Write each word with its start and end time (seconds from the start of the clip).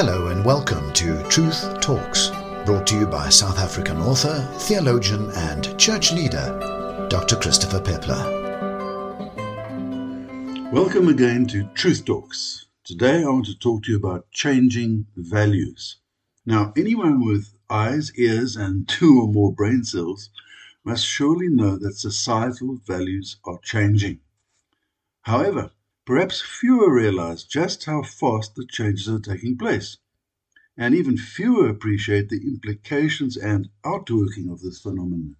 Hello 0.00 0.28
and 0.28 0.44
welcome 0.44 0.92
to 0.92 1.20
Truth 1.24 1.80
Talks, 1.80 2.28
brought 2.64 2.86
to 2.86 2.96
you 2.96 3.04
by 3.04 3.28
South 3.30 3.58
African 3.58 3.96
author, 3.96 4.48
theologian, 4.60 5.28
and 5.32 5.76
church 5.76 6.12
leader, 6.12 7.08
Dr. 7.10 7.34
Christopher 7.34 7.80
Peppler. 7.80 8.22
Welcome 10.70 11.08
again 11.08 11.48
to 11.48 11.64
Truth 11.74 12.04
Talks. 12.04 12.66
Today 12.84 13.24
I 13.24 13.28
want 13.28 13.46
to 13.46 13.58
talk 13.58 13.82
to 13.82 13.90
you 13.90 13.96
about 13.96 14.30
changing 14.30 15.06
values. 15.16 15.96
Now, 16.46 16.72
anyone 16.76 17.26
with 17.26 17.52
eyes, 17.68 18.12
ears, 18.16 18.54
and 18.54 18.86
two 18.88 19.20
or 19.20 19.26
more 19.26 19.52
brain 19.52 19.82
cells 19.82 20.30
must 20.84 21.04
surely 21.04 21.48
know 21.48 21.76
that 21.76 21.96
societal 21.96 22.78
values 22.86 23.38
are 23.44 23.58
changing. 23.64 24.20
However, 25.22 25.72
Perhaps 26.08 26.40
fewer 26.40 26.90
realize 26.90 27.44
just 27.44 27.84
how 27.84 28.02
fast 28.02 28.54
the 28.54 28.64
changes 28.64 29.10
are 29.10 29.18
taking 29.18 29.58
place, 29.58 29.98
and 30.74 30.94
even 30.94 31.18
fewer 31.18 31.68
appreciate 31.68 32.30
the 32.30 32.40
implications 32.42 33.36
and 33.36 33.68
outworking 33.84 34.48
of 34.48 34.62
this 34.62 34.80
phenomenon. 34.80 35.36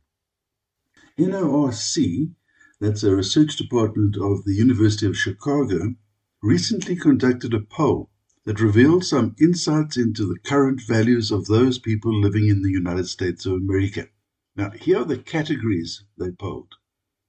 NORC, 1.17 2.35
that's 2.81 3.03
a 3.03 3.17
research 3.17 3.57
department 3.57 4.19
of 4.19 4.45
the 4.45 4.53
University 4.53 5.07
of 5.07 5.17
Chicago, 5.17 5.95
recently 6.43 6.97
conducted 6.97 7.55
a 7.55 7.61
poll 7.61 8.11
that 8.45 8.61
revealed 8.61 9.07
some 9.07 9.35
insights 9.41 9.97
into 9.97 10.27
the 10.27 10.39
current 10.39 10.83
values 10.83 11.31
of 11.31 11.47
those 11.47 11.79
people 11.79 12.13
living 12.13 12.47
in 12.47 12.61
the 12.61 12.71
United 12.71 13.09
States 13.09 13.47
of 13.47 13.55
America. 13.55 14.07
Now, 14.55 14.73
here 14.73 14.99
are 14.99 15.07
the 15.07 15.17
categories 15.17 16.05
they 16.19 16.31
polled. 16.31 16.75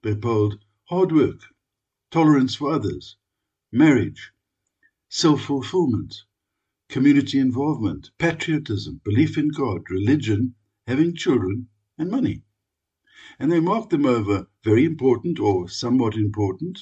They 0.04 0.14
polled 0.14 0.60
hard 0.90 1.14
work, 1.14 1.40
tolerance 2.12 2.56
for 2.56 2.74
others, 2.74 3.16
marriage, 3.72 4.32
self 5.10 5.42
fulfillment, 5.42 6.24
community 6.90 7.40
involvement, 7.40 8.10
patriotism, 8.18 9.00
belief 9.04 9.38
in 9.38 9.50
God, 9.50 9.90
religion, 9.90 10.56
having 10.88 11.16
children, 11.16 11.68
and 11.98 12.10
money. 12.10 12.44
And 13.38 13.52
they 13.52 13.60
marked 13.60 13.92
them 13.92 14.06
over 14.06 14.48
very 14.64 14.86
important 14.86 15.40
or 15.40 15.70
somewhat 15.70 16.16
important, 16.16 16.80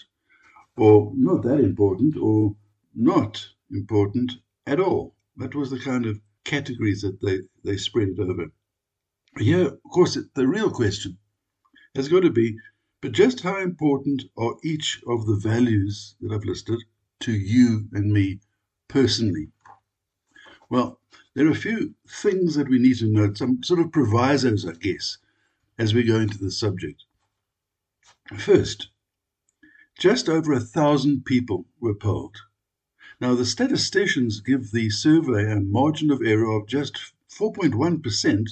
or 0.78 1.12
not 1.16 1.44
that 1.44 1.60
important, 1.60 2.16
or 2.16 2.56
not 2.96 3.46
important 3.70 4.34
at 4.66 4.80
all. 4.80 5.16
That 5.36 5.56
was 5.56 5.70
the 5.70 5.80
kind 5.80 6.06
of 6.06 6.22
categories 6.46 7.02
that 7.02 7.20
they, 7.22 7.42
they 7.64 7.78
spread 7.78 8.10
it 8.10 8.20
over. 8.20 8.52
Here, 9.38 9.68
of 9.68 9.84
course, 9.92 10.18
the 10.34 10.48
real 10.48 10.72
question 10.72 11.18
has 11.96 12.08
got 12.08 12.22
to 12.22 12.32
be 12.32 12.58
but 13.00 13.12
just 13.12 13.42
how 13.42 13.60
important 13.60 14.24
are 14.36 14.58
each 14.64 15.02
of 15.06 15.28
the 15.28 15.36
values 15.36 16.16
that 16.20 16.32
I've 16.32 16.46
listed 16.46 16.84
to 17.20 17.32
you 17.32 17.88
and 17.94 18.12
me 18.12 18.40
personally? 18.88 19.52
Well, 20.70 21.00
there 21.34 21.46
are 21.46 21.52
a 21.52 21.56
few 21.56 21.94
things 22.08 22.56
that 22.56 22.70
we 22.70 22.80
need 22.80 22.98
to 22.98 23.06
note, 23.06 23.38
some 23.38 23.62
sort 23.62 23.80
of 23.80 23.92
provisos, 23.92 24.66
I 24.66 24.74
guess, 24.74 25.20
as 25.78 25.94
we 25.94 26.04
go 26.04 26.20
into 26.20 26.40
the 26.40 26.50
subject. 26.50 27.04
First, 28.36 28.90
just 30.00 30.28
over 30.28 30.52
a 30.54 30.60
thousand 30.60 31.26
people 31.26 31.68
were 31.80 31.94
polled. 31.94 32.38
Now, 33.22 33.36
the 33.36 33.46
statisticians 33.46 34.42
give 34.42 34.72
the 34.72 34.90
survey 34.90 35.52
a 35.52 35.60
margin 35.60 36.12
of 36.12 36.22
error 36.22 36.52
of 36.52 36.68
just 36.68 37.00
4.1% 37.30 38.50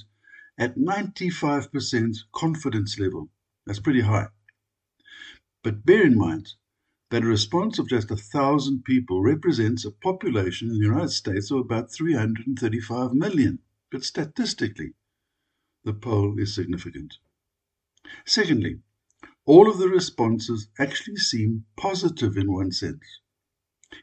at 0.57 0.77
95% 0.77 2.17
confidence 2.31 2.99
level. 2.99 3.29
That's 3.65 3.79
pretty 3.79 4.01
high. 4.01 4.29
But 5.63 5.85
bear 5.85 6.05
in 6.05 6.17
mind 6.17 6.53
that 7.09 7.23
a 7.23 7.27
response 7.27 7.79
of 7.79 7.89
just 7.89 8.09
a 8.11 8.15
thousand 8.15 8.85
people 8.85 9.21
represents 9.21 9.83
a 9.83 9.91
population 9.91 10.69
in 10.69 10.75
the 10.79 10.85
United 10.85 11.09
States 11.09 11.51
of 11.51 11.59
about 11.59 11.91
335 11.91 13.13
million. 13.13 13.59
But 13.91 14.05
statistically, 14.05 14.93
the 15.83 15.93
poll 15.93 16.39
is 16.39 16.55
significant. 16.55 17.19
Secondly, 18.25 18.81
all 19.45 19.69
of 19.69 19.77
the 19.79 19.89
responses 19.89 20.69
actually 20.79 21.17
seem 21.17 21.65
positive 21.77 22.37
in 22.37 22.51
one 22.51 22.71
sense. 22.71 23.21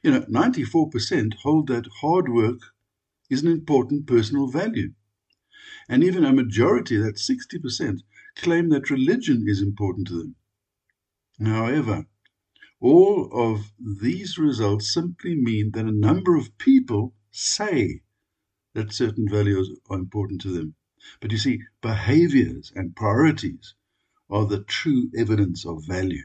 You 0.03 0.13
know, 0.13 0.23
94% 0.29 1.35
hold 1.35 1.69
that 1.69 1.87
hard 2.01 2.29
work 2.29 2.61
is 3.31 3.43
an 3.43 3.53
important 3.53 4.07
personal 4.07 4.49
value. 4.49 4.95
And 5.89 6.03
even 6.05 6.25
a 6.25 6.33
majority, 6.33 6.97
that's 6.97 7.23
60%, 7.23 8.03
claim 8.37 8.69
that 8.71 8.91
religion 8.91 9.45
is 9.47 9.61
important 9.61 10.09
to 10.09 10.19
them. 10.19 10.37
However, 11.41 12.07
all 12.81 13.31
of 13.33 13.73
these 13.79 14.39
results 14.39 14.93
simply 14.93 15.35
mean 15.35 15.71
that 15.73 15.87
a 15.87 15.93
number 15.93 16.37
of 16.37 16.57
people 16.59 17.15
say 17.31 18.03
that 18.75 18.93
certain 18.93 19.29
values 19.29 19.71
are 19.89 19.99
important 19.99 20.41
to 20.43 20.53
them. 20.53 20.75
But 21.21 21.33
you 21.33 21.39
see, 21.39 21.63
behaviors 21.81 22.73
and 22.75 22.97
priorities 22.97 23.75
are 24.31 24.47
the 24.47 24.65
true 24.65 25.11
evidence 25.17 25.67
of 25.67 25.87
value. 25.87 26.25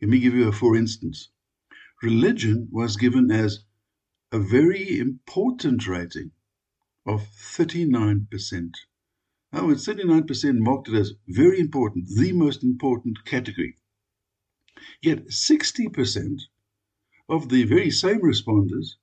Let 0.00 0.08
me 0.10 0.20
give 0.20 0.34
you 0.34 0.48
a 0.48 0.52
for 0.52 0.76
instance. 0.76 1.30
Religion 2.02 2.68
was 2.70 2.96
given 2.96 3.30
as 3.30 3.64
a 4.30 4.38
very 4.38 4.98
important 4.98 5.86
rating 5.86 6.32
of 7.06 7.22
39%. 7.22 8.72
Now, 9.52 9.68
39% 9.68 10.58
marked 10.60 10.88
it 10.88 10.94
as 10.94 11.12
very 11.28 11.60
important, 11.60 12.08
the 12.08 12.32
most 12.32 12.64
important 12.64 13.24
category. 13.26 13.76
Yet 15.02 15.26
60% 15.26 16.40
of 17.28 17.50
the 17.50 17.64
very 17.64 17.90
same 17.90 18.20
responders 18.20 18.96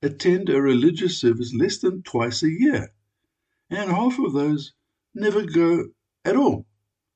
attend 0.00 0.48
a 0.48 0.60
religious 0.60 1.20
service 1.20 1.52
less 1.54 1.78
than 1.78 2.02
twice 2.02 2.42
a 2.42 2.50
year, 2.50 2.94
and 3.68 3.90
half 3.90 4.18
of 4.18 4.32
those 4.32 4.72
never 5.14 5.44
go 5.44 5.90
at 6.24 6.34
all. 6.34 6.66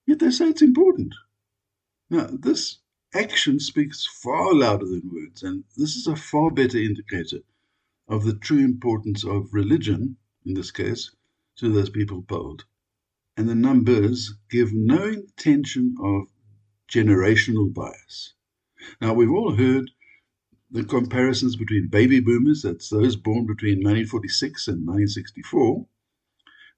Yet 0.06 0.18
they 0.18 0.30
say 0.30 0.48
it's 0.50 0.62
important. 0.62 1.14
Now, 2.10 2.28
this 2.30 2.78
action 3.14 3.58
speaks 3.58 4.06
far 4.22 4.54
louder 4.54 4.86
than 4.86 5.10
words, 5.10 5.42
and 5.42 5.64
this 5.76 5.96
is 5.96 6.06
a 6.06 6.14
far 6.14 6.50
better 6.50 6.78
indicator 6.78 7.40
of 8.08 8.24
the 8.24 8.34
true 8.34 8.62
importance 8.62 9.24
of 9.24 9.54
religion, 9.54 10.18
in 10.44 10.54
this 10.54 10.70
case, 10.70 11.10
to 11.56 11.72
those 11.72 11.90
people 11.90 12.22
polled. 12.22 12.64
And 13.36 13.48
the 13.48 13.54
numbers 13.54 14.34
give 14.50 14.72
no 14.72 15.04
intention 15.04 15.94
of 16.02 16.28
generational 16.88 17.72
bias. 17.72 18.34
Now, 19.00 19.14
we've 19.14 19.30
all 19.30 19.54
heard 19.56 19.90
the 20.70 20.84
comparisons 20.84 21.56
between 21.56 21.88
baby 21.88 22.20
boomers, 22.20 22.62
that's 22.62 22.90
those 22.90 23.16
born 23.16 23.46
between 23.46 23.78
1946 23.78 24.68
and 24.68 24.86
1964, 24.86 25.86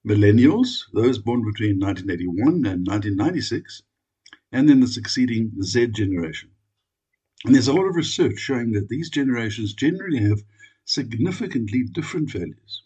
millennials, 0.07 0.83
those 0.93 1.17
born 1.17 1.43
between 1.43 1.79
1981 1.79 2.47
and 2.65 2.87
1996, 2.87 3.83
and 4.51 4.69
then 4.69 4.79
the 4.79 4.87
succeeding 4.87 5.51
Z 5.61 5.87
generation. 5.87 6.51
And 7.45 7.55
there's 7.55 7.67
a 7.67 7.73
lot 7.73 7.87
of 7.87 7.95
research 7.95 8.37
showing 8.37 8.71
that 8.73 8.89
these 8.89 9.09
generations 9.09 9.73
generally 9.73 10.19
have 10.19 10.43
significantly 10.85 11.83
different 11.83 12.31
values. 12.31 12.83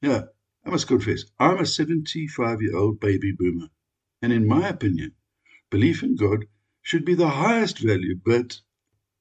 Yeah, 0.00 0.24
I 0.64 0.70
must 0.70 0.88
confess, 0.88 1.24
I'm 1.38 1.58
a 1.58 1.66
75 1.66 2.62
year 2.62 2.76
old 2.76 3.00
baby 3.00 3.32
boomer, 3.32 3.68
and 4.20 4.32
in 4.32 4.46
my 4.46 4.68
opinion, 4.68 5.14
belief 5.70 6.02
in 6.02 6.16
God 6.16 6.46
should 6.82 7.04
be 7.04 7.14
the 7.14 7.28
highest 7.28 7.78
value, 7.78 8.20
but 8.24 8.60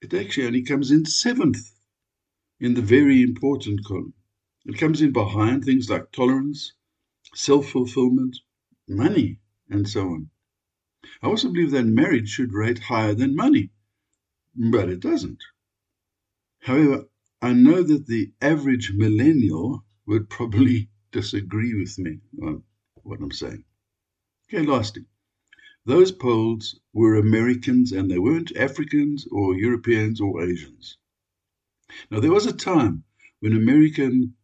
it 0.01 0.13
actually 0.13 0.47
only 0.47 0.63
comes 0.63 0.89
in 0.89 1.05
seventh 1.05 1.73
in 2.59 2.73
the 2.73 2.81
very 2.81 3.21
important 3.21 3.85
column. 3.85 4.13
It 4.65 4.77
comes 4.77 5.01
in 5.01 5.11
behind 5.13 5.63
things 5.63 5.89
like 5.89 6.11
tolerance, 6.11 6.73
self 7.35 7.69
fulfillment, 7.69 8.37
money, 8.87 9.39
and 9.69 9.87
so 9.87 10.09
on. 10.09 10.29
I 11.21 11.27
also 11.27 11.51
believe 11.51 11.71
that 11.71 11.85
marriage 11.85 12.29
should 12.29 12.51
rate 12.51 12.79
higher 12.79 13.13
than 13.13 13.35
money, 13.35 13.69
but 14.55 14.89
it 14.89 15.01
doesn't. 15.01 15.43
However, 16.61 17.07
I 17.41 17.53
know 17.53 17.83
that 17.83 18.07
the 18.07 18.33
average 18.41 18.91
millennial 18.91 19.85
would 20.05 20.29
probably 20.29 20.89
disagree 21.11 21.73
with 21.79 21.97
me 21.99 22.19
on 22.41 22.63
what 23.03 23.19
I'm 23.19 23.31
saying. 23.31 23.63
Okay, 24.49 24.65
lastly, 24.65 25.05
those 25.85 26.11
Poles 26.11 26.79
were 26.93 27.15
Americans 27.15 27.91
and 27.91 28.11
they 28.11 28.19
weren't 28.19 28.55
Africans 28.57 29.27
or 29.31 29.55
Europeans 29.55 30.19
or 30.19 30.43
Asians. 30.43 30.97
Now, 32.11 32.19
there 32.19 32.33
was 32.33 32.45
a 32.45 32.53
time 32.53 33.05
when 33.39 33.53
American 33.53 34.35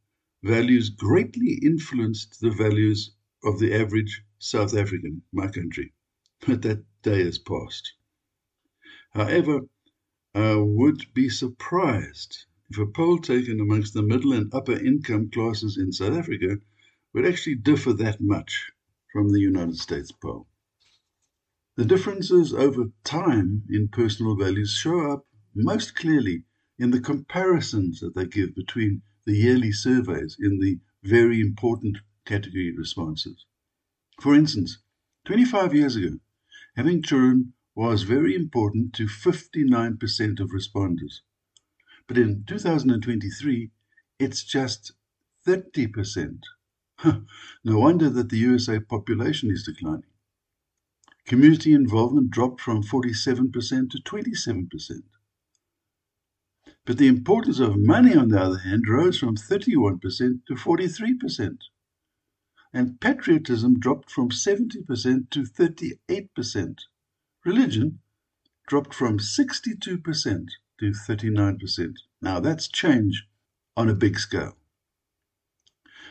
values 0.43 0.89
greatly 0.89 1.59
influenced 1.61 2.39
the 2.39 2.51
values 2.51 3.11
of 3.43 3.59
the 3.59 3.73
average 3.73 4.23
South 4.39 4.75
African, 4.75 5.21
my 5.31 5.47
country, 5.47 5.93
but 6.47 6.61
that 6.61 6.85
day 7.01 7.23
has 7.23 7.39
passed. 7.39 7.93
However, 9.11 9.61
I 10.33 10.55
would 10.55 11.13
be 11.13 11.29
surprised 11.29 12.45
if 12.73 12.79
a 12.79 12.87
poll 12.87 13.19
taken 13.19 13.59
amongst 13.59 13.93
the 13.93 14.01
middle 14.01 14.33
and 14.33 14.51
upper 14.51 14.71
income 14.71 15.29
classes 15.29 15.77
in 15.77 15.91
South 15.91 16.17
Africa 16.17 16.57
would 17.13 17.23
actually 17.23 17.53
differ 17.53 17.93
that 17.93 18.19
much 18.19 18.71
from 19.11 19.31
the 19.31 19.39
United 19.39 19.77
States 19.77 20.11
poll. 20.11 20.47
The 21.75 21.85
differences 21.85 22.51
over 22.51 22.85
time 23.03 23.61
in 23.69 23.89
personal 23.89 24.35
values 24.35 24.71
show 24.71 25.11
up 25.11 25.27
most 25.53 25.95
clearly 25.95 26.45
in 26.79 26.89
the 26.89 26.99
comparisons 26.99 27.99
that 27.99 28.15
they 28.15 28.25
give 28.25 28.55
between 28.55 29.03
the 29.23 29.37
yearly 29.37 29.71
surveys 29.71 30.35
in 30.39 30.57
the 30.57 30.79
very 31.03 31.41
important 31.41 31.99
category 32.25 32.75
responses. 32.75 33.45
For 34.19 34.33
instance, 34.33 34.79
25 35.25 35.75
years 35.75 35.95
ago, 35.95 36.17
having 36.75 37.03
children 37.03 37.53
was 37.75 38.01
very 38.01 38.33
important 38.33 38.93
to 38.93 39.05
59% 39.05 40.39
of 40.39 40.49
responders. 40.49 41.21
But 42.07 42.17
in 42.17 42.43
2023, 42.45 43.71
it's 44.19 44.43
just 44.43 44.91
30%. 45.47 46.41
no 47.63 47.79
wonder 47.79 48.09
that 48.09 48.29
the 48.29 48.37
USA 48.37 48.79
population 48.79 49.49
is 49.49 49.63
declining. 49.63 50.03
Community 51.25 51.73
involvement 51.73 52.29
dropped 52.31 52.59
from 52.59 52.83
47% 52.83 53.89
to 53.91 53.97
27%. 53.99 55.03
But 56.85 56.97
the 56.97 57.07
importance 57.07 57.59
of 57.59 57.77
money, 57.77 58.13
on 58.13 58.27
the 58.27 58.41
other 58.41 58.59
hand, 58.59 58.89
rose 58.89 59.17
from 59.17 59.37
31% 59.37 60.45
to 60.45 60.53
43%. 60.53 61.57
And 62.73 62.99
patriotism 62.99 63.79
dropped 63.79 64.11
from 64.11 64.29
70% 64.29 65.29
to 65.29 65.43
38%. 65.43 66.79
Religion 67.45 67.99
dropped 68.67 68.93
from 68.93 69.19
62% 69.19 70.49
to 70.79 70.91
39%. 70.91 71.93
Now, 72.21 72.39
that's 72.39 72.67
change 72.67 73.27
on 73.75 73.89
a 73.89 73.95
big 73.95 74.19
scale. 74.19 74.57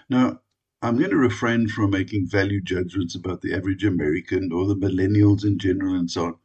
Now, 0.09 0.41
I'm 0.83 0.99
going 0.99 1.11
to 1.11 1.17
refrain 1.17 1.69
from 1.69 1.91
making 1.91 2.29
value 2.29 2.61
judgments 2.61 3.15
about 3.15 3.41
the 3.41 3.55
average 3.55 3.85
American 3.85 4.53
or 4.53 4.67
the 4.67 4.75
millennials 4.75 5.45
in 5.45 5.59
general 5.59 5.95
and 5.95 6.11
so 6.11 6.25
on, 6.27 6.37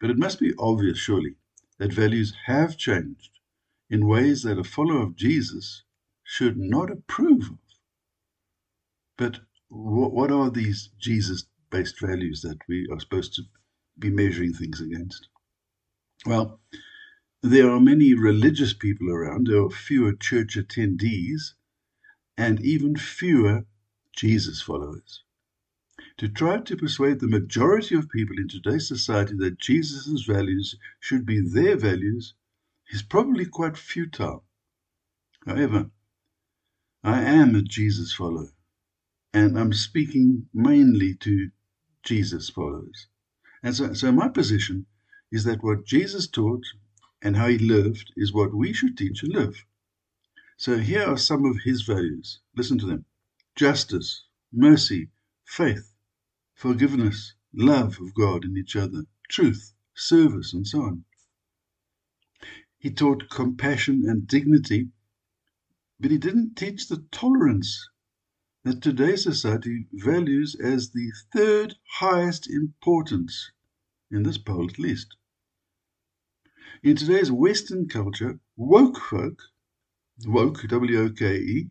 but 0.00 0.10
it 0.10 0.18
must 0.18 0.40
be 0.40 0.52
obvious, 0.58 0.98
surely, 0.98 1.36
that 1.78 1.92
values 1.92 2.34
have 2.46 2.76
changed 2.76 3.38
in 3.88 4.06
ways 4.08 4.42
that 4.42 4.58
a 4.58 4.64
follower 4.64 5.02
of 5.02 5.16
Jesus 5.16 5.84
should 6.24 6.56
not 6.56 6.90
approve 6.90 7.50
of. 7.50 7.58
But 9.16 9.40
what 9.68 10.32
are 10.32 10.50
these 10.50 10.90
Jesus 10.98 11.46
based 11.70 12.00
values 12.00 12.42
that 12.42 12.58
we 12.68 12.88
are 12.90 12.98
supposed 12.98 13.34
to 13.34 13.42
be 13.98 14.10
measuring 14.10 14.52
things 14.54 14.80
against? 14.80 15.28
Well, 16.26 16.60
there 17.44 17.70
are 17.70 17.78
many 17.78 18.14
religious 18.14 18.72
people 18.72 19.10
around, 19.10 19.48
there 19.48 19.62
are 19.62 19.68
fewer 19.68 20.14
church 20.14 20.56
attendees, 20.56 21.52
and 22.38 22.58
even 22.64 22.96
fewer 22.96 23.66
Jesus 24.16 24.62
followers. 24.62 25.22
To 26.16 26.28
try 26.28 26.60
to 26.60 26.76
persuade 26.76 27.20
the 27.20 27.28
majority 27.28 27.96
of 27.96 28.08
people 28.08 28.38
in 28.38 28.48
today's 28.48 28.88
society 28.88 29.34
that 29.40 29.58
Jesus' 29.58 30.24
values 30.24 30.76
should 31.00 31.26
be 31.26 31.38
their 31.38 31.76
values 31.76 32.32
is 32.88 33.02
probably 33.02 33.44
quite 33.44 33.76
futile. 33.76 34.42
However, 35.44 35.90
I 37.02 37.20
am 37.20 37.54
a 37.54 37.60
Jesus 37.60 38.14
follower, 38.14 38.54
and 39.34 39.58
I'm 39.58 39.74
speaking 39.74 40.48
mainly 40.54 41.12
to 41.16 41.50
Jesus 42.02 42.48
followers. 42.48 43.06
And 43.62 43.76
so, 43.76 43.92
so 43.92 44.12
my 44.12 44.28
position 44.28 44.86
is 45.30 45.44
that 45.44 45.62
what 45.62 45.84
Jesus 45.84 46.26
taught 46.26 46.64
and 47.24 47.36
how 47.36 47.48
he 47.48 47.58
lived 47.58 48.12
is 48.16 48.34
what 48.34 48.54
we 48.54 48.72
should 48.72 48.98
teach 48.98 49.22
and 49.22 49.32
live. 49.32 49.64
So 50.58 50.78
here 50.78 51.02
are 51.02 51.16
some 51.16 51.46
of 51.46 51.56
his 51.64 51.82
values. 51.82 52.40
Listen 52.54 52.78
to 52.78 52.86
them 52.86 53.06
justice, 53.56 54.26
mercy, 54.52 55.08
faith, 55.44 55.94
forgiveness, 56.54 57.34
love 57.54 57.98
of 58.00 58.14
God 58.14 58.44
and 58.44 58.58
each 58.58 58.76
other, 58.76 59.04
truth, 59.28 59.72
service, 59.94 60.52
and 60.52 60.66
so 60.66 60.82
on. 60.82 61.04
He 62.78 62.90
taught 62.90 63.30
compassion 63.30 64.04
and 64.06 64.28
dignity, 64.28 64.90
but 65.98 66.10
he 66.10 66.18
didn't 66.18 66.56
teach 66.56 66.88
the 66.88 67.06
tolerance 67.10 67.88
that 68.64 68.82
today's 68.82 69.22
society 69.22 69.86
values 69.92 70.54
as 70.56 70.90
the 70.90 71.10
third 71.32 71.76
highest 71.98 72.50
importance, 72.50 73.50
in 74.10 74.24
this 74.24 74.38
poll 74.38 74.68
at 74.68 74.78
least. 74.78 75.16
In 76.84 76.96
today's 76.96 77.32
Western 77.32 77.88
culture, 77.88 78.38
woke 78.58 79.00
folk, 79.00 79.40
woke, 80.26 80.68
W 80.68 81.00
O 81.00 81.08
K 81.08 81.38
E, 81.38 81.70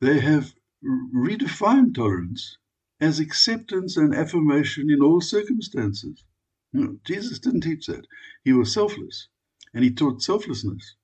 they 0.00 0.20
have 0.20 0.54
redefined 0.84 1.94
tolerance 1.94 2.58
as 3.00 3.18
acceptance 3.18 3.96
and 3.96 4.14
affirmation 4.14 4.90
in 4.90 5.00
all 5.00 5.22
circumstances. 5.22 6.22
No, 6.70 6.98
Jesus 7.06 7.38
didn't 7.38 7.62
teach 7.62 7.86
that. 7.86 8.06
He 8.44 8.52
was 8.52 8.74
selfless, 8.74 9.28
and 9.72 9.82
he 9.82 9.90
taught 9.90 10.20
selflessness. 10.20 10.96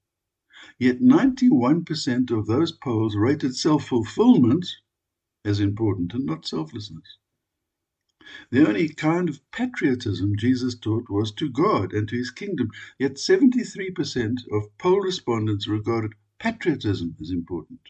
Yet 0.79 1.01
91% 1.01 2.31
of 2.31 2.47
those 2.47 2.73
polls 2.73 3.17
rated 3.17 3.57
self 3.57 3.87
fulfillment 3.87 4.67
as 5.43 5.59
important 5.59 6.13
and 6.13 6.27
not 6.27 6.45
selflessness. 6.47 7.17
The 8.51 8.61
hmm. 8.61 8.67
only 8.67 8.89
kind 8.91 9.31
of 9.31 9.41
patriotism 9.51 10.37
Jesus 10.37 10.75
taught 10.75 11.09
was 11.09 11.33
to 11.33 11.49
God 11.49 11.95
and 11.95 12.07
to 12.11 12.17
his 12.17 12.31
kingdom. 12.31 12.71
Yet 12.99 13.15
73% 13.15 14.47
of 14.53 14.77
poll 14.77 15.01
respondents 15.01 15.67
regarded 15.67 16.13
patriotism 16.39 17.17
as 17.19 17.31
important. 17.31 17.81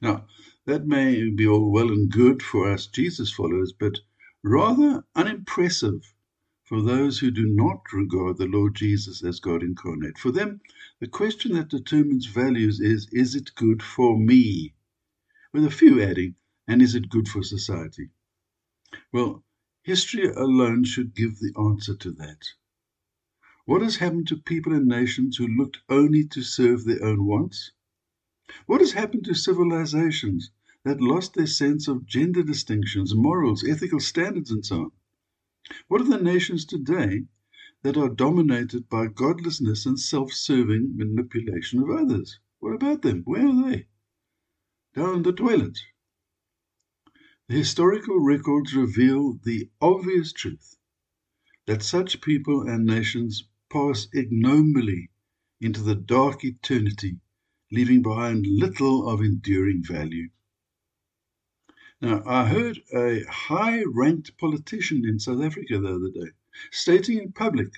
Now, 0.00 0.26
that 0.64 0.88
may 0.88 1.30
be 1.30 1.46
all 1.46 1.70
well 1.70 1.92
and 1.92 2.10
good 2.10 2.42
for 2.42 2.68
us 2.68 2.88
Jesus 2.88 3.32
followers, 3.32 3.72
but 3.72 4.00
rather 4.42 5.04
unimpressive 5.14 6.12
for 6.64 6.82
those 6.82 7.20
who 7.20 7.30
do 7.30 7.46
not 7.46 7.92
regard 7.92 8.38
the 8.38 8.46
Lord 8.46 8.74
Jesus 8.74 9.22
as 9.22 9.38
God 9.38 9.62
incarnate. 9.62 10.18
For 10.18 10.32
them, 10.32 10.60
the 10.98 11.06
question 11.06 11.52
that 11.54 11.68
determines 11.68 12.26
values 12.26 12.80
is 12.80 13.08
is 13.12 13.36
it 13.36 13.54
good 13.54 13.84
for 13.84 14.18
me? 14.18 14.74
With 15.52 15.64
a 15.64 15.70
few 15.70 16.02
adding, 16.02 16.34
and 16.66 16.82
is 16.82 16.96
it 16.96 17.08
good 17.08 17.28
for 17.28 17.44
society? 17.44 18.10
Well, 19.10 19.42
history 19.84 20.28
alone 20.28 20.84
should 20.84 21.14
give 21.14 21.38
the 21.38 21.54
answer 21.58 21.94
to 21.94 22.10
that. 22.12 22.44
What 23.64 23.80
has 23.80 23.96
happened 23.96 24.28
to 24.28 24.36
people 24.36 24.74
and 24.74 24.86
nations 24.86 25.38
who 25.38 25.46
looked 25.46 25.80
only 25.88 26.26
to 26.26 26.42
serve 26.42 26.84
their 26.84 27.02
own 27.02 27.24
wants? 27.24 27.72
What 28.66 28.82
has 28.82 28.92
happened 28.92 29.24
to 29.24 29.34
civilizations 29.34 30.50
that 30.84 31.00
lost 31.00 31.34
their 31.34 31.46
sense 31.46 31.88
of 31.88 32.04
gender 32.04 32.42
distinctions, 32.42 33.14
morals, 33.14 33.64
ethical 33.64 34.00
standards, 34.00 34.50
and 34.50 34.64
so 34.64 34.84
on? 34.84 34.92
What 35.86 36.02
are 36.02 36.08
the 36.08 36.22
nations 36.22 36.66
today 36.66 37.24
that 37.82 37.96
are 37.96 38.08
dominated 38.10 38.88
by 38.90 39.06
godlessness 39.06 39.86
and 39.86 39.98
self 39.98 40.32
serving 40.34 40.96
manipulation 40.96 41.82
of 41.82 41.88
others? 41.90 42.40
What 42.58 42.74
about 42.74 43.02
them? 43.02 43.22
Where 43.24 43.46
are 43.48 43.70
they? 43.70 43.86
Down 44.94 45.22
the 45.22 45.32
toilet. 45.32 45.78
The 47.50 47.56
historical 47.56 48.20
records 48.20 48.74
reveal 48.74 49.32
the 49.42 49.70
obvious 49.80 50.34
truth 50.34 50.76
that 51.64 51.82
such 51.82 52.20
people 52.20 52.68
and 52.68 52.84
nations 52.84 53.48
pass 53.70 54.06
ignominiously 54.14 55.08
into 55.58 55.80
the 55.82 55.94
dark 55.94 56.44
eternity 56.44 57.20
leaving 57.72 58.02
behind 58.02 58.46
little 58.46 59.08
of 59.08 59.22
enduring 59.22 59.82
value. 59.82 60.28
Now, 62.02 62.22
I 62.26 62.46
heard 62.48 62.82
a 62.94 63.24
high 63.24 63.82
ranked 63.84 64.36
politician 64.36 65.06
in 65.06 65.18
South 65.18 65.40
Africa 65.42 65.80
the 65.80 65.94
other 65.94 66.10
day 66.10 66.32
stating 66.70 67.16
in 67.16 67.32
public 67.32 67.72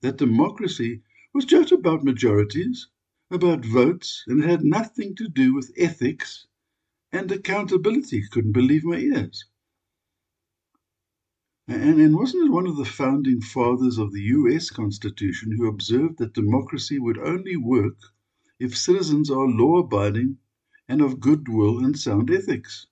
that 0.00 0.16
democracy 0.16 1.02
was 1.34 1.44
just 1.44 1.70
about 1.70 2.02
majorities, 2.02 2.88
about 3.30 3.62
votes, 3.66 4.24
and 4.26 4.42
had 4.42 4.64
nothing 4.64 5.14
to 5.16 5.28
do 5.28 5.52
with 5.54 5.70
ethics 5.76 6.46
and 7.12 7.30
accountability. 7.30 8.26
Couldn't 8.30 8.52
believe 8.52 8.84
my 8.84 8.96
ears. 8.96 9.44
And, 11.68 12.00
and 12.00 12.16
wasn't 12.16 12.46
it 12.46 12.52
one 12.52 12.66
of 12.66 12.76
the 12.76 12.84
founding 12.84 13.40
fathers 13.40 13.98
of 13.98 14.12
the 14.12 14.22
US 14.22 14.70
Constitution 14.70 15.52
who 15.52 15.68
observed 15.68 16.18
that 16.18 16.34
democracy 16.34 16.98
would 16.98 17.18
only 17.18 17.56
work 17.56 17.98
if 18.58 18.76
citizens 18.76 19.30
are 19.30 19.48
law 19.48 19.78
abiding 19.78 20.38
and 20.88 21.00
of 21.00 21.20
goodwill 21.20 21.84
and 21.84 21.98
sound 21.98 22.30
ethics. 22.30 22.86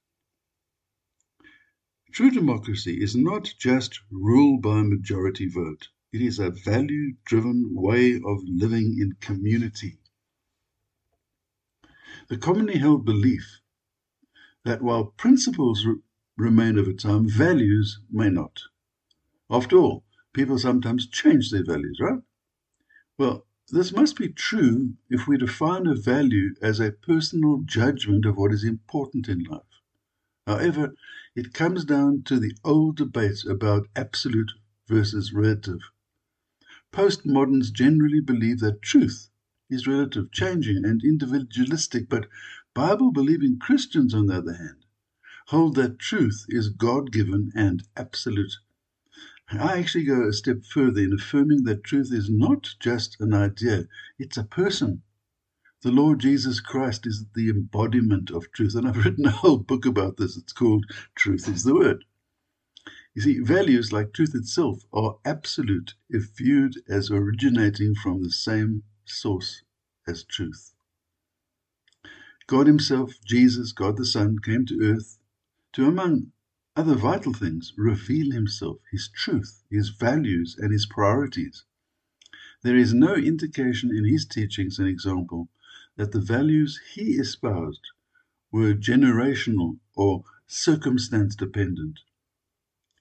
True 2.13 2.31
democracy 2.31 3.03
is 3.03 3.15
not 3.17 3.53
just 3.59 4.01
rule 4.11 4.59
by 4.59 4.83
majority 4.83 5.49
vote, 5.49 5.89
it 6.13 6.23
is 6.23 6.39
a 6.39 6.51
value 6.51 7.15
driven 7.25 7.75
way 7.75 8.17
of 8.17 8.43
living 8.45 8.99
in 9.01 9.13
community. 9.21 9.99
The 12.29 12.39
commonly 12.39 12.79
held 12.79 13.05
belief 13.05 13.61
that 14.65 14.83
while 14.83 15.07
principles 15.07 15.85
re- 15.87 15.97
remain 16.37 16.79
over 16.79 16.93
time, 16.93 17.29
values 17.29 18.01
may 18.11 18.31
not. 18.31 18.63
After 19.51 19.77
all, 19.77 20.05
people 20.33 20.59
sometimes 20.59 21.07
change 21.09 21.51
their 21.51 21.65
values, 21.65 21.99
right? 22.01 22.21
Well, 23.19 23.47
this 23.69 23.93
must 23.93 24.17
be 24.17 24.31
true 24.31 24.97
if 25.09 25.29
we 25.29 25.37
define 25.39 25.87
a 25.87 25.95
value 25.95 26.57
as 26.61 26.81
a 26.81 26.91
personal 26.91 27.63
judgment 27.65 28.25
of 28.27 28.37
what 28.37 28.53
is 28.53 28.65
important 28.65 29.29
in 29.29 29.45
life. 29.45 29.63
However, 30.47 30.95
it 31.37 31.55
comes 31.55 31.85
down 31.85 32.25
to 32.25 32.39
the 32.41 32.55
old 32.65 32.97
debate 32.99 33.45
about 33.47 33.89
absolute 33.97 34.53
versus 34.89 35.33
relative. 35.33 35.81
Postmoderns 36.93 37.73
generally 37.73 38.21
believe 38.21 38.61
that 38.61 38.81
truth 38.81 39.29
is 39.69 39.89
relative, 39.89 40.31
changing, 40.31 40.85
and 40.85 41.03
individualistic, 41.03 42.09
but 42.09 42.29
Bible 42.75 43.13
believing 43.13 43.59
Christians, 43.59 44.15
on 44.15 44.27
the 44.27 44.37
other 44.39 44.55
hand, 44.55 44.87
hold 45.49 45.77
that 45.77 45.99
truth 45.99 46.47
is 46.49 46.69
God 46.71 47.13
given 47.13 47.53
and 47.55 47.83
absolute. 47.97 48.59
I 49.51 49.79
actually 49.79 50.05
go 50.05 50.29
a 50.29 50.33
step 50.33 50.65
further 50.65 51.01
in 51.01 51.13
affirming 51.13 51.65
that 51.65 51.85
truth 51.85 52.13
is 52.13 52.31
not 52.31 52.75
just 52.81 53.17
an 53.21 53.35
idea, 53.35 53.89
it's 54.19 54.37
a 54.37 54.45
person. 54.45 55.03
The 55.83 55.93
Lord 55.93 56.21
Jesus 56.21 56.61
Christ 56.61 57.07
is 57.07 57.27
the 57.35 57.51
embodiment 57.51 58.31
of 58.31 58.53
truth, 58.53 58.75
and 58.77 58.87
I've 58.89 58.97
written 59.05 59.27
a 59.27 59.31
whole 59.31 59.59
book 59.59 59.87
about 59.87 60.17
this. 60.19 60.37
It's 60.37 60.53
called 60.53 60.87
Truth 61.17 61.49
is 61.49 61.65
the 61.65 61.75
Word. 61.75 62.05
You 63.15 63.23
see, 63.23 63.41
values 63.41 63.93
like 63.93 64.13
truth 64.13 64.35
itself 64.35 64.85
are 64.93 65.19
absolute 65.25 65.95
if 66.09 66.31
viewed 66.37 66.77
as 66.89 67.11
originating 67.11 67.95
from 67.95 68.23
the 68.23 68.31
same 68.31 68.85
source 69.07 69.63
as 70.07 70.25
truth. 70.25 70.73
God 72.51 72.67
Himself, 72.67 73.13
Jesus, 73.25 73.71
God 73.71 73.97
the 73.97 74.05
Son, 74.05 74.41
came 74.41 74.67
to 74.67 74.81
earth 74.83 75.21
to, 75.73 75.87
among 75.87 76.33
other 76.75 76.97
vital 76.97 77.33
things, 77.33 77.73
reveal 77.77 78.33
Himself, 78.33 78.79
His 78.91 79.09
truth, 79.09 79.63
His 79.71 79.91
values, 79.91 80.57
and 80.59 80.73
His 80.73 80.85
priorities. 80.85 81.65
There 82.63 82.75
is 82.75 82.93
no 82.93 83.15
indication 83.15 83.97
in 83.97 84.05
His 84.05 84.27
teachings 84.27 84.81
and 84.81 84.89
example 84.89 85.49
that 85.95 86.11
the 86.11 86.19
values 86.19 86.81
He 86.93 87.13
espoused 87.13 87.87
were 88.51 88.75
generational 88.75 89.79
or 89.95 90.25
circumstance 90.49 91.37
dependent. 91.37 92.01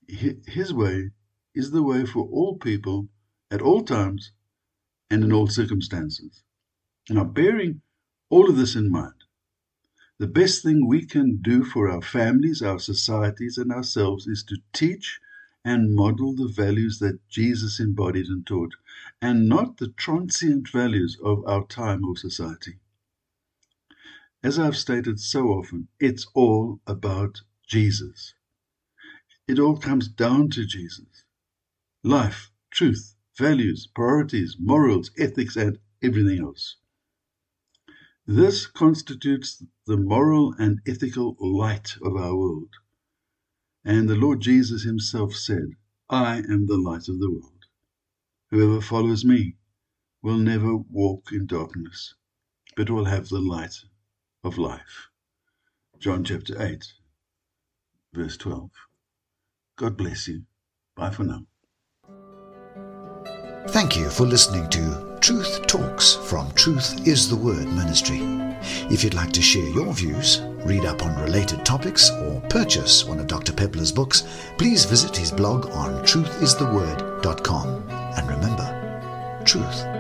His 0.08 0.72
way 0.72 1.10
is 1.56 1.72
the 1.72 1.82
way 1.82 2.06
for 2.06 2.30
all 2.30 2.60
people 2.60 3.10
at 3.50 3.64
all 3.64 3.82
times 3.82 4.32
and 5.10 5.24
in 5.24 5.34
all 5.34 5.48
circumstances. 5.48 6.44
Now, 7.10 7.24
bearing 7.24 7.82
all 8.30 8.48
of 8.48 8.56
this 8.56 8.76
in 8.76 8.92
mind, 8.92 9.19
the 10.20 10.28
best 10.28 10.64
thing 10.64 10.86
we 10.86 11.06
can 11.06 11.38
do 11.42 11.64
for 11.64 11.90
our 11.90 12.02
families, 12.02 12.62
our 12.62 12.78
societies, 12.78 13.58
and 13.58 13.72
ourselves 13.72 14.28
is 14.28 14.44
to 14.44 14.58
teach 14.74 15.20
and 15.64 15.96
model 15.96 16.36
the 16.36 16.48
values 16.50 17.00
that 17.00 17.20
Jesus 17.30 17.80
embodied 17.80 18.28
and 18.28 18.46
taught, 18.46 18.76
and 19.22 19.48
not 19.48 19.78
the 19.78 19.88
transient 19.88 20.70
values 20.70 21.18
of 21.24 21.46
our 21.48 21.66
time 21.68 22.04
or 22.04 22.18
society. 22.18 22.80
As 24.44 24.60
I've 24.60 24.78
stated 24.78 25.20
so 25.20 25.48
often, 25.48 25.88
it's 26.00 26.28
all 26.34 26.82
about 26.86 27.42
Jesus. 27.66 28.34
It 29.48 29.58
all 29.58 29.78
comes 29.78 30.10
down 30.10 30.50
to 30.52 30.66
Jesus. 30.66 31.24
Life, 32.04 32.52
truth, 32.72 33.16
values, 33.38 33.88
priorities, 33.88 34.58
morals, 34.60 35.12
ethics, 35.18 35.56
and 35.56 35.80
everything 36.02 36.40
else. 36.40 36.76
This 38.32 38.68
constitutes 38.68 39.64
the 39.88 39.98
moral 39.98 40.54
and 40.60 40.82
ethical 40.88 41.36
light 41.40 41.96
of 42.04 42.16
our 42.16 42.36
world. 42.36 42.70
And 43.84 44.08
the 44.08 44.14
Lord 44.16 44.40
Jesus 44.40 44.84
himself 44.84 45.34
said, 45.34 45.70
I 46.12 46.38
am 46.38 46.68
the 46.68 46.78
light 46.78 47.10
of 47.10 47.20
the 47.20 47.32
world. 47.32 47.66
Whoever 48.52 48.82
follows 48.82 49.26
me 49.26 49.56
will 50.22 50.38
never 50.38 50.78
walk 50.78 51.32
in 51.32 51.48
darkness, 51.48 52.14
but 52.76 52.92
will 52.92 53.06
have 53.06 53.30
the 53.30 53.42
light 53.42 53.74
of 54.44 54.60
life. 54.60 55.08
John 55.98 56.24
chapter 56.24 56.62
8, 56.62 56.86
verse 58.14 58.38
12. 58.38 58.70
God 59.76 59.98
bless 59.98 60.28
you. 60.28 60.44
Bye 60.96 61.10
for 61.10 61.24
now. 61.24 61.48
Thank 63.70 63.98
you 63.98 64.08
for 64.12 64.28
listening 64.28 64.70
to 64.70 65.09
Truth 65.22 65.68
Talks 65.68 66.16
from 66.16 66.50
Truth 66.54 67.06
is 67.06 67.30
the 67.30 67.36
Word 67.36 67.68
Ministry. 67.68 68.20
If 68.90 69.04
you'd 69.04 69.14
like 69.14 69.34
to 69.34 69.42
share 69.42 69.68
your 69.68 69.94
views, 69.94 70.42
read 70.66 70.86
up 70.86 71.06
on 71.06 71.22
related 71.22 71.66
topics, 71.66 72.10
or 72.10 72.42
purchase 72.50 73.04
one 73.04 73.20
of 73.20 73.28
Dr. 73.28 73.52
Peppler's 73.52 73.92
books, 73.92 74.24
please 74.58 74.86
visit 74.86 75.16
his 75.16 75.32
blog 75.32 75.66
on 75.72 76.04
truthistheword.com. 76.06 77.90
And 77.90 78.30
remember, 78.30 79.42
truth 79.46 79.99